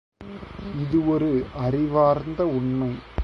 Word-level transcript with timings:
இது 0.79 1.07
ஒரு 1.07 1.45
அறிவார்ந்த 1.55 2.47
உண்மை. 2.47 2.91